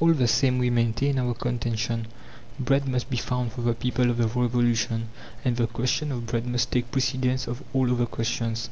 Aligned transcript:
All 0.00 0.12
the 0.12 0.26
same, 0.26 0.58
we 0.58 0.70
maintain 0.70 1.20
our 1.20 1.34
contention: 1.34 2.08
bread 2.58 2.88
must 2.88 3.08
be 3.08 3.16
found 3.16 3.52
for 3.52 3.60
the 3.62 3.74
people 3.74 4.10
of 4.10 4.16
the 4.16 4.26
Revolution, 4.26 5.06
and 5.44 5.56
the 5.56 5.68
question 5.68 6.10
of 6.10 6.26
bread 6.26 6.44
must 6.48 6.72
take 6.72 6.90
precedence 6.90 7.46
of 7.46 7.62
all 7.72 7.88
other 7.92 8.06
questions. 8.06 8.70